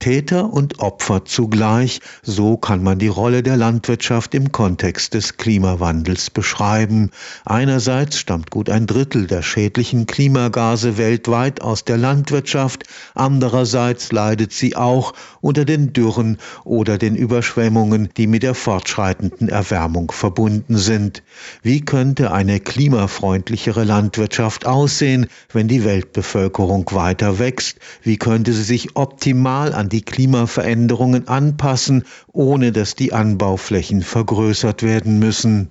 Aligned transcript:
Täter 0.00 0.50
und 0.50 0.78
Opfer 0.78 1.26
zugleich, 1.26 2.00
so 2.22 2.56
kann 2.56 2.82
man 2.82 2.98
die 2.98 3.08
Rolle 3.08 3.42
der 3.42 3.58
Landwirtschaft 3.58 4.34
im 4.34 4.50
Kontext 4.50 5.12
des 5.12 5.36
Klimawandels 5.36 6.30
beschreiben. 6.30 7.10
Einerseits 7.44 8.18
stammt 8.18 8.50
gut 8.50 8.70
ein 8.70 8.86
Drittel 8.86 9.26
der 9.26 9.42
schädlichen 9.42 10.06
Klimagase 10.06 10.96
weltweit 10.96 11.60
aus 11.60 11.84
der 11.84 11.98
Landwirtschaft, 11.98 12.84
andererseits 13.14 14.10
leidet 14.10 14.54
sie 14.54 14.74
auch 14.74 15.12
unter 15.42 15.66
den 15.66 15.92
Dürren 15.92 16.38
oder 16.64 16.96
den 16.96 17.14
Überschwemmungen, 17.14 18.08
die 18.16 18.26
mit 18.26 18.42
der 18.42 18.54
fortschreitenden 18.54 19.50
Erwärmung 19.50 20.12
verbunden 20.12 20.78
sind. 20.78 21.22
Wie 21.62 21.82
könnte 21.82 22.32
eine 22.32 22.58
klimafreundlichere 22.58 23.84
Landwirtschaft 23.84 24.64
aussehen, 24.64 25.26
wenn 25.52 25.68
die 25.68 25.84
Weltbevölkerung 25.84 26.86
weiter 26.92 27.38
wächst? 27.38 27.78
Wie 28.02 28.16
könnte 28.16 28.54
sie 28.54 28.62
sich 28.62 28.96
optimal 28.96 29.74
an 29.74 29.89
die 29.90 30.02
Klimaveränderungen 30.02 31.28
anpassen, 31.28 32.04
ohne 32.32 32.72
dass 32.72 32.94
die 32.94 33.12
Anbauflächen 33.12 34.00
vergrößert 34.00 34.82
werden 34.82 35.18
müssen. 35.18 35.68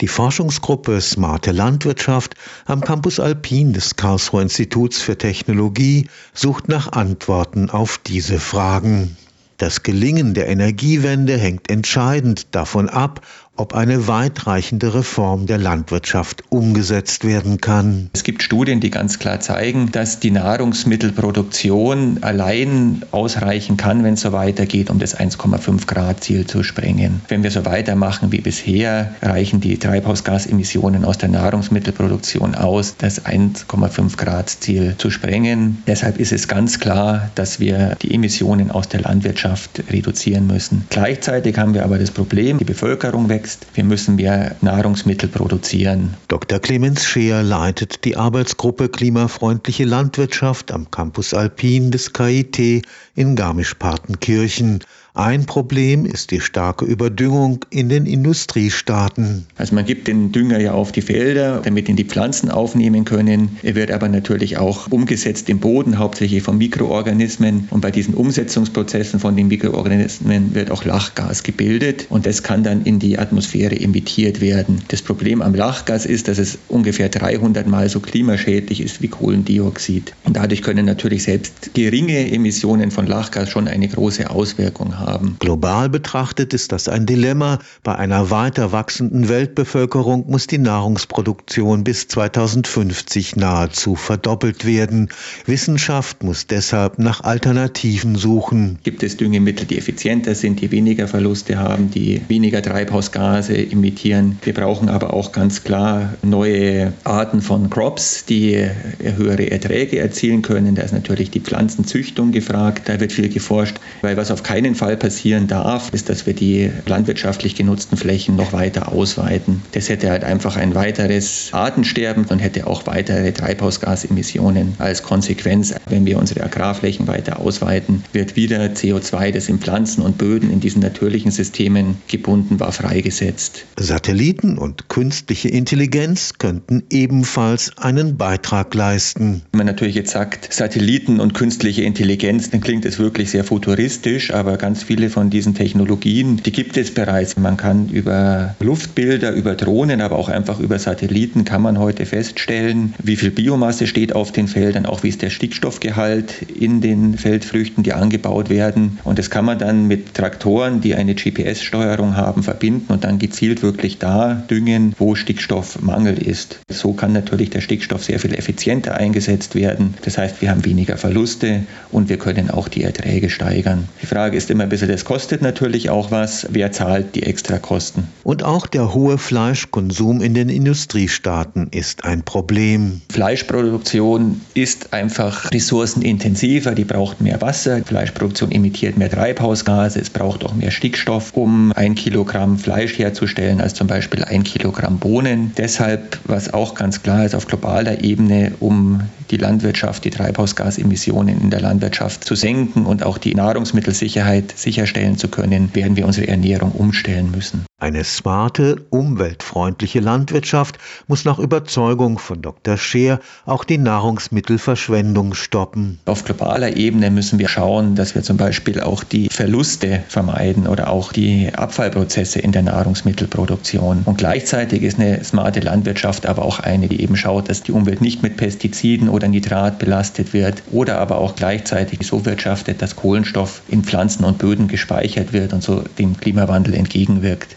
Die 0.00 0.08
Forschungsgruppe 0.08 1.00
Smarte 1.00 1.52
Landwirtschaft 1.52 2.34
am 2.66 2.82
Campus 2.82 3.18
Alpin 3.18 3.72
des 3.72 3.96
Karlsruher 3.96 4.42
Instituts 4.42 5.00
für 5.00 5.16
Technologie 5.16 6.08
sucht 6.34 6.68
nach 6.68 6.92
Antworten 6.92 7.70
auf 7.70 7.98
diese 7.98 8.38
Fragen. 8.38 9.16
Das 9.60 9.82
Gelingen 9.82 10.32
der 10.32 10.48
Energiewende 10.48 11.36
hängt 11.36 11.70
entscheidend 11.70 12.54
davon 12.54 12.88
ab, 12.88 13.20
ob 13.60 13.74
eine 13.74 14.08
weitreichende 14.08 14.94
Reform 14.94 15.44
der 15.44 15.58
Landwirtschaft 15.58 16.44
umgesetzt 16.48 17.26
werden 17.26 17.60
kann. 17.60 18.08
Es 18.14 18.24
gibt 18.24 18.42
Studien, 18.42 18.80
die 18.80 18.88
ganz 18.88 19.18
klar 19.18 19.40
zeigen, 19.40 19.92
dass 19.92 20.18
die 20.18 20.30
Nahrungsmittelproduktion 20.30 22.22
allein 22.22 23.02
ausreichen 23.10 23.76
kann, 23.76 24.02
wenn 24.02 24.14
es 24.14 24.22
so 24.22 24.32
weitergeht, 24.32 24.88
um 24.88 24.98
das 24.98 25.14
1,5 25.14 25.86
Grad 25.86 26.24
Ziel 26.24 26.46
zu 26.46 26.62
sprengen. 26.62 27.20
Wenn 27.28 27.42
wir 27.42 27.50
so 27.50 27.66
weitermachen 27.66 28.32
wie 28.32 28.40
bisher, 28.40 29.14
reichen 29.20 29.60
die 29.60 29.76
Treibhausgasemissionen 29.76 31.04
aus 31.04 31.18
der 31.18 31.28
Nahrungsmittelproduktion 31.28 32.54
aus, 32.54 32.96
das 32.96 33.26
1,5 33.26 34.16
Grad 34.16 34.48
Ziel 34.48 34.94
zu 34.96 35.10
sprengen. 35.10 35.82
Deshalb 35.86 36.18
ist 36.18 36.32
es 36.32 36.48
ganz 36.48 36.80
klar, 36.80 37.28
dass 37.34 37.60
wir 37.60 37.94
die 38.00 38.14
Emissionen 38.14 38.70
aus 38.70 38.88
der 38.88 39.02
Landwirtschaft 39.02 39.82
reduzieren 39.92 40.46
müssen. 40.46 40.86
Gleichzeitig 40.88 41.58
haben 41.58 41.74
wir 41.74 41.84
aber 41.84 41.98
das 41.98 42.10
Problem, 42.10 42.56
die 42.56 42.64
Bevölkerung 42.64 43.28
wächst 43.28 43.49
wächst. 43.50 43.66
Wir 43.74 43.84
müssen 43.84 44.16
mehr 44.16 44.56
Nahrungsmittel 44.60 45.28
produzieren. 45.28 46.16
Dr. 46.28 46.58
Clemens 46.58 47.04
Scheer 47.04 47.42
leitet 47.42 48.04
die 48.04 48.16
Arbeitsgruppe 48.16 48.88
Klimafreundliche 48.88 49.84
Landwirtschaft 49.84 50.72
am 50.72 50.90
Campus 50.90 51.34
Alpin 51.34 51.90
des 51.90 52.12
KIT 52.12 52.86
in 53.14 53.36
Garmisch-Partenkirchen. 53.36 54.80
Ein 55.12 55.44
Problem 55.44 56.06
ist 56.06 56.30
die 56.30 56.40
starke 56.40 56.84
Überdüngung 56.84 57.64
in 57.70 57.88
den 57.88 58.06
Industriestaaten. 58.06 59.44
Also 59.56 59.74
man 59.74 59.84
gibt 59.84 60.06
den 60.06 60.30
Dünger 60.30 60.60
ja 60.60 60.72
auf 60.72 60.92
die 60.92 61.02
Felder, 61.02 61.62
damit 61.64 61.88
ihn 61.88 61.96
die 61.96 62.04
Pflanzen 62.04 62.48
aufnehmen 62.48 63.04
können. 63.04 63.58
Er 63.64 63.74
wird 63.74 63.90
aber 63.90 64.08
natürlich 64.08 64.58
auch 64.58 64.86
umgesetzt 64.88 65.48
im 65.48 65.58
Boden, 65.58 65.98
hauptsächlich 65.98 66.44
von 66.44 66.58
Mikroorganismen. 66.58 67.66
Und 67.70 67.80
bei 67.80 67.90
diesen 67.90 68.14
Umsetzungsprozessen 68.14 69.18
von 69.18 69.34
den 69.34 69.48
Mikroorganismen 69.48 70.54
wird 70.54 70.70
auch 70.70 70.84
Lachgas 70.84 71.42
gebildet 71.42 72.06
und 72.08 72.24
das 72.24 72.44
kann 72.44 72.62
dann 72.62 72.84
in 72.84 73.00
die 73.00 73.18
Atmosphäre 73.18 73.80
emittiert 73.80 74.40
werden. 74.40 74.80
Das 74.88 75.02
Problem 75.02 75.42
am 75.42 75.56
Lachgas 75.56 76.06
ist, 76.06 76.28
dass 76.28 76.38
es 76.38 76.56
ungefähr 76.68 77.08
300 77.08 77.66
Mal 77.66 77.88
so 77.88 77.98
klimaschädlich 77.98 78.80
ist 78.80 79.02
wie 79.02 79.08
Kohlendioxid. 79.08 80.12
Und 80.22 80.36
dadurch 80.36 80.62
können 80.62 80.86
natürlich 80.86 81.24
selbst 81.24 81.74
geringe 81.74 82.30
Emissionen 82.30 82.92
von 82.92 83.08
Lachgas 83.08 83.50
schon 83.50 83.66
eine 83.66 83.88
große 83.88 84.30
Auswirkung 84.30 84.98
haben 84.98 84.99
haben. 85.00 85.36
Global 85.38 85.88
betrachtet 85.88 86.54
ist 86.54 86.72
das 86.72 86.88
ein 86.88 87.06
Dilemma. 87.06 87.58
Bei 87.82 87.96
einer 87.96 88.30
weiter 88.30 88.72
wachsenden 88.72 89.28
Weltbevölkerung 89.28 90.30
muss 90.30 90.46
die 90.46 90.58
Nahrungsproduktion 90.58 91.84
bis 91.84 92.08
2050 92.08 93.36
nahezu 93.36 93.96
verdoppelt 93.96 94.64
werden. 94.64 95.08
Wissenschaft 95.46 96.22
muss 96.22 96.46
deshalb 96.46 96.98
nach 96.98 97.22
Alternativen 97.22 98.16
suchen. 98.16 98.78
Gibt 98.82 99.02
es 99.02 99.16
Düngemittel, 99.16 99.66
die 99.66 99.78
effizienter 99.78 100.34
sind, 100.34 100.60
die 100.60 100.70
weniger 100.70 101.08
Verluste 101.08 101.58
haben, 101.58 101.90
die 101.90 102.22
weniger 102.28 102.62
Treibhausgase 102.62 103.56
emittieren? 103.56 104.38
Wir 104.42 104.54
brauchen 104.54 104.88
aber 104.88 105.14
auch 105.14 105.32
ganz 105.32 105.64
klar 105.64 106.14
neue 106.22 106.92
Arten 107.04 107.42
von 107.42 107.70
Crops, 107.70 108.24
die 108.24 108.66
höhere 109.02 109.50
Erträge 109.50 109.98
erzielen 109.98 110.42
können. 110.42 110.74
Da 110.74 110.82
ist 110.82 110.92
natürlich 110.92 111.30
die 111.30 111.40
Pflanzenzüchtung 111.40 112.32
gefragt. 112.32 112.88
Da 112.88 113.00
wird 113.00 113.12
viel 113.12 113.28
geforscht, 113.28 113.76
weil 114.02 114.16
was 114.16 114.30
auf 114.30 114.42
keinen 114.42 114.74
Fall 114.74 114.89
Fall 114.90 114.96
passieren 114.96 115.46
darf, 115.46 115.90
ist, 115.92 116.08
dass 116.08 116.26
wir 116.26 116.34
die 116.34 116.68
landwirtschaftlich 116.86 117.54
genutzten 117.54 117.96
Flächen 117.96 118.34
noch 118.34 118.52
weiter 118.52 118.90
ausweiten. 118.90 119.62
Das 119.70 119.88
hätte 119.88 120.10
halt 120.10 120.24
einfach 120.24 120.56
ein 120.56 120.74
weiteres 120.74 121.50
Artensterben 121.52 122.24
und 122.24 122.40
hätte 122.40 122.66
auch 122.66 122.86
weitere 122.88 123.30
Treibhausgasemissionen 123.30 124.74
als 124.78 125.04
Konsequenz. 125.04 125.74
Wenn 125.88 126.06
wir 126.06 126.18
unsere 126.18 126.42
Agrarflächen 126.42 127.06
weiter 127.06 127.38
ausweiten, 127.38 128.02
wird 128.12 128.34
wieder 128.34 128.64
CO2, 128.64 129.30
das 129.30 129.48
in 129.48 129.60
Pflanzen 129.60 130.02
und 130.02 130.18
Böden 130.18 130.50
in 130.50 130.58
diesen 130.58 130.82
natürlichen 130.82 131.30
Systemen 131.30 131.98
gebunden 132.08 132.58
war, 132.58 132.72
freigesetzt. 132.72 133.66
Satelliten 133.78 134.58
und 134.58 134.88
künstliche 134.88 135.50
Intelligenz 135.50 136.32
könnten 136.38 136.82
ebenfalls 136.90 137.78
einen 137.78 138.16
Beitrag 138.16 138.74
leisten. 138.74 139.42
Wenn 139.52 139.58
man 139.58 139.66
natürlich 139.66 139.94
jetzt 139.94 140.10
sagt, 140.10 140.52
Satelliten 140.52 141.20
und 141.20 141.34
künstliche 141.34 141.82
Intelligenz, 141.82 142.50
dann 142.50 142.60
klingt 142.60 142.84
es 142.84 142.98
wirklich 142.98 143.30
sehr 143.30 143.44
futuristisch, 143.44 144.32
aber 144.32 144.56
ganz 144.56 144.79
ganz 144.80 144.86
viele 144.86 145.10
von 145.10 145.28
diesen 145.28 145.54
Technologien, 145.54 146.38
die 146.38 146.52
gibt 146.52 146.78
es 146.78 146.94
bereits. 146.94 147.36
Man 147.36 147.58
kann 147.58 147.90
über 147.90 148.54
Luftbilder, 148.60 149.32
über 149.32 149.54
Drohnen, 149.54 150.00
aber 150.00 150.16
auch 150.16 150.30
einfach 150.30 150.58
über 150.58 150.78
Satelliten 150.78 151.44
kann 151.44 151.60
man 151.60 151.78
heute 151.78 152.06
feststellen, 152.06 152.94
wie 153.02 153.16
viel 153.16 153.30
Biomasse 153.30 153.86
steht 153.86 154.14
auf 154.14 154.32
den 154.32 154.48
Feldern, 154.48 154.86
auch 154.86 155.02
wie 155.02 155.08
ist 155.08 155.20
der 155.20 155.28
Stickstoffgehalt 155.28 156.40
in 156.58 156.80
den 156.80 157.18
Feldfrüchten, 157.18 157.82
die 157.82 157.92
angebaut 157.92 158.48
werden. 158.48 158.98
Und 159.04 159.18
das 159.18 159.28
kann 159.28 159.44
man 159.44 159.58
dann 159.58 159.86
mit 159.86 160.14
Traktoren, 160.14 160.80
die 160.80 160.94
eine 160.94 161.14
GPS-Steuerung 161.14 162.16
haben, 162.16 162.42
verbinden 162.42 162.90
und 162.90 163.04
dann 163.04 163.18
gezielt 163.18 163.62
wirklich 163.62 163.98
da 163.98 164.42
düngen, 164.48 164.94
wo 164.98 165.14
Stickstoffmangel 165.14 166.16
ist. 166.26 166.60
So 166.70 166.94
kann 166.94 167.12
natürlich 167.12 167.50
der 167.50 167.60
Stickstoff 167.60 168.02
sehr 168.04 168.18
viel 168.18 168.32
effizienter 168.32 168.94
eingesetzt 168.94 169.54
werden. 169.54 169.92
Das 170.02 170.16
heißt, 170.16 170.40
wir 170.40 170.50
haben 170.50 170.64
weniger 170.64 170.96
Verluste 170.96 171.64
und 171.92 172.08
wir 172.08 172.16
können 172.16 172.50
auch 172.50 172.68
die 172.68 172.82
Erträge 172.82 173.28
steigern. 173.28 173.86
Die 174.00 174.06
Frage 174.06 174.38
ist 174.38 174.50
immer, 174.50 174.69
bisschen, 174.70 174.88
das 174.88 175.04
kostet 175.04 175.42
natürlich 175.42 175.90
auch 175.90 176.10
was. 176.10 176.46
Wer 176.50 176.72
zahlt 176.72 177.14
die 177.14 177.24
extra 177.24 177.58
Kosten? 177.58 178.08
Und 178.24 178.42
auch 178.42 178.66
der 178.66 178.94
hohe 178.94 179.18
Fleischkonsum 179.18 180.22
in 180.22 180.32
den 180.32 180.48
Industriestaaten 180.48 181.68
ist 181.70 182.04
ein 182.04 182.22
Problem. 182.22 183.02
Fleischproduktion 183.12 184.40
ist 184.54 184.94
einfach 184.94 185.52
ressourcenintensiver, 185.52 186.74
die 186.74 186.84
braucht 186.84 187.20
mehr 187.20 187.40
Wasser. 187.42 187.82
Fleischproduktion 187.84 188.50
emittiert 188.50 188.96
mehr 188.96 189.10
Treibhausgase, 189.10 190.00
es 190.00 190.10
braucht 190.10 190.44
auch 190.44 190.54
mehr 190.54 190.70
Stickstoff, 190.70 191.32
um 191.34 191.72
ein 191.72 191.94
Kilogramm 191.94 192.58
Fleisch 192.58 192.98
herzustellen, 192.98 193.60
als 193.60 193.74
zum 193.74 193.86
Beispiel 193.86 194.24
ein 194.24 194.44
Kilogramm 194.44 194.98
Bohnen. 194.98 195.52
Deshalb, 195.58 196.18
was 196.24 196.54
auch 196.54 196.74
ganz 196.74 197.02
klar 197.02 197.26
ist, 197.26 197.34
auf 197.34 197.46
globaler 197.46 198.02
Ebene, 198.02 198.52
um 198.60 199.02
die 199.30 199.36
Landwirtschaft, 199.36 200.04
die 200.04 200.10
Treibhausgasemissionen 200.10 201.40
in 201.40 201.50
der 201.50 201.60
Landwirtschaft 201.60 202.24
zu 202.24 202.34
senken 202.34 202.86
und 202.86 203.02
auch 203.02 203.18
die 203.18 203.34
Nahrungsmittelsicherheit 203.34 204.56
sicherstellen 204.56 205.16
zu 205.16 205.28
können, 205.28 205.74
werden 205.74 205.96
wir 205.96 206.06
unsere 206.06 206.28
Ernährung 206.28 206.72
umstellen 206.72 207.30
müssen. 207.30 207.64
Eine 207.80 208.04
smarte, 208.04 208.76
umweltfreundliche 208.90 210.00
Landwirtschaft 210.00 210.76
muss 211.08 211.24
nach 211.24 211.38
Überzeugung 211.38 212.18
von 212.18 212.42
Dr. 212.42 212.76
Scheer 212.76 213.20
auch 213.46 213.64
die 213.64 213.78
Nahrungsmittelverschwendung 213.78 215.32
stoppen. 215.32 215.98
Auf 216.04 216.24
globaler 216.24 216.76
Ebene 216.76 217.10
müssen 217.10 217.38
wir 217.38 217.48
schauen, 217.48 217.94
dass 217.94 218.14
wir 218.14 218.22
zum 218.22 218.36
Beispiel 218.36 218.82
auch 218.82 219.02
die 219.02 219.30
Verluste 219.30 220.02
vermeiden 220.08 220.66
oder 220.66 220.90
auch 220.90 221.10
die 221.10 221.48
Abfallprozesse 221.54 222.38
in 222.40 222.52
der 222.52 222.64
Nahrungsmittelproduktion. 222.64 224.02
Und 224.04 224.18
gleichzeitig 224.18 224.82
ist 224.82 225.00
eine 225.00 225.24
smarte 225.24 225.60
Landwirtschaft 225.60 226.26
aber 226.26 226.44
auch 226.44 226.60
eine, 226.60 226.86
die 226.86 227.00
eben 227.00 227.16
schaut, 227.16 227.48
dass 227.48 227.62
die 227.62 227.72
Umwelt 227.72 228.02
nicht 228.02 228.22
mit 228.22 228.36
Pestiziden 228.36 229.08
oder 229.08 229.26
Nitrat 229.26 229.78
belastet 229.78 230.34
wird 230.34 230.62
oder 230.70 230.98
aber 230.98 231.16
auch 231.16 231.34
gleichzeitig 231.34 232.06
so 232.06 232.26
wirtschaftet, 232.26 232.82
dass 232.82 232.96
Kohlenstoff 232.96 233.62
in 233.68 233.84
Pflanzen 233.84 234.24
und 234.24 234.36
Böden 234.36 234.68
gespeichert 234.68 235.32
wird 235.32 235.54
und 235.54 235.62
so 235.62 235.82
dem 235.98 236.18
Klimawandel 236.18 236.74
entgegenwirkt. 236.74 237.56